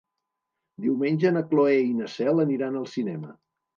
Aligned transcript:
Diumenge 0.85 1.31
na 1.37 1.43
Cloè 1.51 1.75
i 1.91 1.93
na 2.01 2.09
Cel 2.15 2.45
aniran 2.47 2.81
al 2.81 2.89
cinema. 2.99 3.31